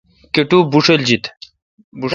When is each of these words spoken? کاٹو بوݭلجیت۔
کاٹو 0.33 0.57
بوݭلجیت۔ 0.71 1.23